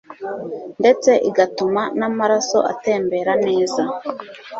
ndetse 0.81 1.11
igatuma 1.29 1.81
n'amaraso 1.99 2.59
atembera 2.71 3.33
neza 3.45 3.83